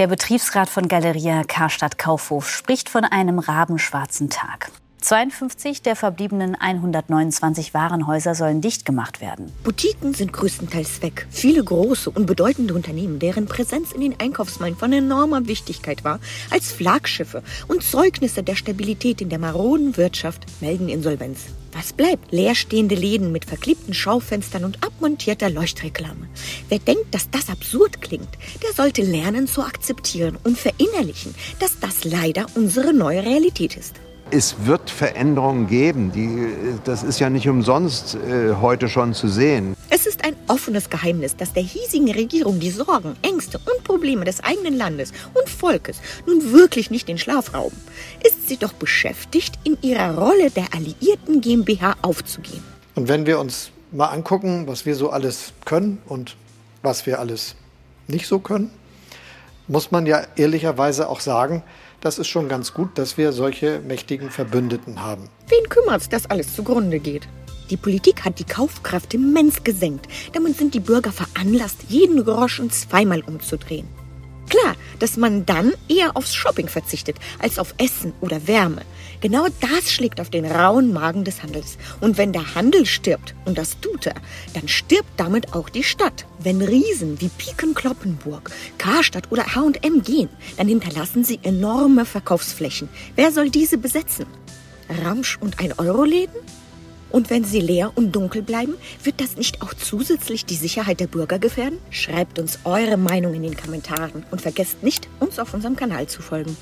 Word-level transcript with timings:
Der 0.00 0.06
Betriebsrat 0.06 0.70
von 0.70 0.88
Galeria 0.88 1.44
Karstadt 1.44 1.98
Kaufhof 1.98 2.48
spricht 2.48 2.88
von 2.88 3.04
einem 3.04 3.38
rabenschwarzen 3.38 4.30
Tag. 4.30 4.70
52 5.00 5.80
der 5.80 5.96
verbliebenen 5.96 6.54
129 6.54 7.72
Warenhäuser 7.72 8.34
sollen 8.34 8.60
dicht 8.60 8.84
gemacht 8.84 9.20
werden. 9.20 9.50
Boutiquen 9.64 10.12
sind 10.12 10.32
größtenteils 10.32 11.00
weg. 11.02 11.26
Viele 11.30 11.64
große 11.64 12.10
und 12.10 12.26
bedeutende 12.26 12.74
Unternehmen, 12.74 13.18
deren 13.18 13.46
Präsenz 13.46 13.92
in 13.92 14.02
den 14.02 14.20
Einkaufsmeilen 14.20 14.76
von 14.76 14.92
enormer 14.92 15.46
Wichtigkeit 15.46 16.04
war, 16.04 16.20
als 16.50 16.70
Flagschiffe 16.70 17.42
und 17.66 17.82
Zeugnisse 17.82 18.42
der 18.42 18.56
Stabilität 18.56 19.20
in 19.22 19.30
der 19.30 19.38
maroden 19.38 19.96
Wirtschaft, 19.96 20.44
melden 20.60 20.88
Insolvenz. 20.88 21.46
Was 21.72 21.92
bleibt? 21.92 22.32
Leerstehende 22.32 22.94
Läden 22.94 23.32
mit 23.32 23.44
verklebten 23.46 23.94
Schaufenstern 23.94 24.64
und 24.64 24.84
abmontierter 24.84 25.48
Leuchtreklame. 25.48 26.28
Wer 26.68 26.78
denkt, 26.78 27.14
dass 27.14 27.30
das 27.30 27.48
absurd 27.48 28.02
klingt, 28.02 28.28
der 28.62 28.72
sollte 28.74 29.02
lernen 29.02 29.46
zu 29.46 29.62
akzeptieren 29.62 30.36
und 30.44 30.58
verinnerlichen, 30.58 31.34
dass 31.58 31.78
das 31.80 32.04
leider 32.04 32.46
unsere 32.54 32.92
neue 32.92 33.24
Realität 33.24 33.76
ist. 33.76 33.94
Es 34.32 34.54
wird 34.64 34.90
Veränderungen 34.90 35.66
geben. 35.66 36.12
Die, 36.12 36.78
das 36.84 37.02
ist 37.02 37.18
ja 37.18 37.28
nicht 37.28 37.48
umsonst 37.48 38.14
äh, 38.14 38.54
heute 38.60 38.88
schon 38.88 39.12
zu 39.12 39.26
sehen. 39.26 39.74
Es 39.88 40.06
ist 40.06 40.24
ein 40.24 40.36
offenes 40.46 40.88
Geheimnis, 40.88 41.34
dass 41.34 41.52
der 41.52 41.64
hiesigen 41.64 42.12
Regierung 42.12 42.60
die 42.60 42.70
Sorgen, 42.70 43.16
Ängste 43.22 43.58
und 43.58 43.82
Probleme 43.82 44.24
des 44.24 44.42
eigenen 44.44 44.76
Landes 44.76 45.12
und 45.34 45.48
Volkes 45.48 46.00
nun 46.26 46.52
wirklich 46.52 46.92
nicht 46.92 47.08
den 47.08 47.18
Schlaf 47.18 47.54
rauben. 47.54 47.76
Ist 48.24 48.48
sie 48.48 48.56
doch 48.56 48.72
beschäftigt, 48.72 49.58
in 49.64 49.76
ihrer 49.82 50.16
Rolle 50.16 50.50
der 50.50 50.66
alliierten 50.74 51.40
GmbH 51.40 51.96
aufzugehen. 52.02 52.62
Und 52.94 53.08
wenn 53.08 53.26
wir 53.26 53.40
uns 53.40 53.72
mal 53.90 54.06
angucken, 54.06 54.68
was 54.68 54.86
wir 54.86 54.94
so 54.94 55.10
alles 55.10 55.52
können 55.64 55.98
und 56.06 56.36
was 56.82 57.04
wir 57.04 57.18
alles 57.18 57.56
nicht 58.06 58.28
so 58.28 58.38
können, 58.38 58.70
muss 59.66 59.90
man 59.90 60.06
ja 60.06 60.22
ehrlicherweise 60.36 61.08
auch 61.08 61.20
sagen, 61.20 61.64
das 62.00 62.18
ist 62.18 62.28
schon 62.28 62.48
ganz 62.48 62.74
gut, 62.74 62.96
dass 62.96 63.18
wir 63.18 63.32
solche 63.32 63.80
mächtigen 63.80 64.30
Verbündeten 64.30 65.02
haben. 65.02 65.28
Wen 65.48 65.68
kümmert's, 65.68 66.08
dass 66.08 66.28
alles 66.30 66.54
zugrunde 66.54 66.98
geht? 66.98 67.28
Die 67.70 67.76
Politik 67.76 68.24
hat 68.24 68.38
die 68.38 68.44
Kaufkraft 68.44 69.14
immens 69.14 69.62
gesenkt. 69.62 70.06
Damit 70.32 70.56
sind 70.56 70.74
die 70.74 70.80
Bürger 70.80 71.12
veranlasst, 71.12 71.84
jeden 71.88 72.24
Groschen 72.24 72.70
zweimal 72.70 73.20
umzudrehen. 73.20 73.86
Klar, 74.48 74.74
dass 75.00 75.16
man 75.16 75.44
dann 75.44 75.72
eher 75.88 76.16
aufs 76.16 76.34
Shopping 76.34 76.68
verzichtet 76.68 77.16
als 77.40 77.58
auf 77.58 77.74
Essen 77.78 78.12
oder 78.20 78.46
Wärme. 78.46 78.82
Genau 79.20 79.46
das 79.60 79.90
schlägt 79.90 80.20
auf 80.20 80.30
den 80.30 80.44
rauen 80.46 80.92
Magen 80.92 81.24
des 81.24 81.42
Handels. 81.42 81.76
Und 82.00 82.16
wenn 82.16 82.32
der 82.32 82.54
Handel 82.54 82.86
stirbt, 82.86 83.34
und 83.44 83.58
das 83.58 83.80
tut 83.80 84.06
er, 84.06 84.14
dann 84.54 84.68
stirbt 84.68 85.10
damit 85.16 85.52
auch 85.54 85.68
die 85.68 85.84
Stadt. 85.84 86.26
Wenn 86.38 86.62
Riesen 86.62 87.20
wie 87.20 87.28
Piken 87.28 87.74
Kloppenburg, 87.74 88.50
Karstadt 88.78 89.30
oder 89.30 89.54
H&M 89.54 90.02
gehen, 90.02 90.28
dann 90.56 90.68
hinterlassen 90.68 91.24
sie 91.24 91.40
enorme 91.42 92.04
Verkaufsflächen. 92.04 92.88
Wer 93.16 93.32
soll 93.32 93.50
diese 93.50 93.76
besetzen? 93.76 94.26
Ramsch 95.04 95.38
und 95.40 95.60
ein 95.60 95.72
Euro-Läden? 95.78 96.34
Und 97.10 97.30
wenn 97.30 97.44
sie 97.44 97.60
leer 97.60 97.92
und 97.94 98.12
dunkel 98.12 98.42
bleiben, 98.42 98.74
wird 99.02 99.20
das 99.20 99.36
nicht 99.36 99.62
auch 99.62 99.74
zusätzlich 99.74 100.46
die 100.46 100.54
Sicherheit 100.54 101.00
der 101.00 101.06
Bürger 101.06 101.38
gefährden? 101.38 101.78
Schreibt 101.90 102.38
uns 102.38 102.60
eure 102.64 102.96
Meinung 102.96 103.34
in 103.34 103.42
den 103.42 103.56
Kommentaren 103.56 104.24
und 104.30 104.40
vergesst 104.40 104.82
nicht, 104.82 105.08
uns 105.18 105.38
auf 105.38 105.54
unserem 105.54 105.76
Kanal 105.76 106.06
zu 106.06 106.22
folgen. 106.22 106.56